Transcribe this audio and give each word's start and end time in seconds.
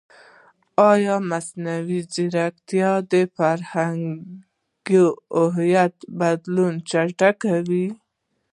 ایا 0.89 1.15
مصنوعي 1.29 1.99
ځیرکتیا 2.13 2.91
د 3.11 3.13
فرهنګي 3.35 5.01
هویت 5.37 5.95
بدلون 6.19 6.73
نه 6.79 6.83
چټکوي؟ 6.89 7.87